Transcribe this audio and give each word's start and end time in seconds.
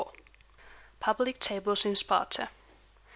XXIV. 0.01 0.11
PUBLIC 0.99 1.39
TABLES 1.39 1.85
IN 1.85 1.95
SPARTA. 1.95 2.49